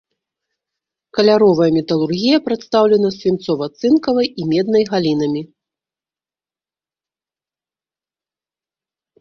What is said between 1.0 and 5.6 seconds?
Каляровая металургія прадстаўлена свінцова-цынкавай і меднай галінамі.